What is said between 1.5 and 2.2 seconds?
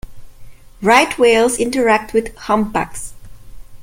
interact